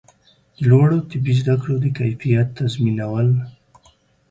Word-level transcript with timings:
د 0.57 0.59
لوړو 0.69 0.97
طبي 1.09 1.33
زده 1.41 1.55
کړو 1.61 1.75
د 1.81 1.85
کیفیت 1.97 2.47
تضمینول 2.57 3.29